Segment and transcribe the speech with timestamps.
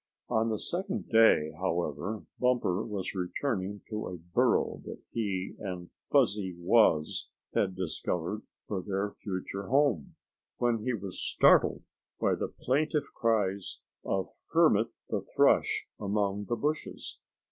[0.29, 6.55] On the second day, however, Bumper was returning to a burrow that he and Fuzzy
[6.57, 10.15] Wuzz had discovered for their future home,
[10.57, 11.83] when he was startled
[12.19, 17.19] by the plaintive cries of Hermit the Thrush among the bushes.